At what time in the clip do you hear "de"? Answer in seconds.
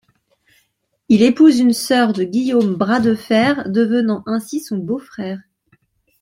2.11-2.23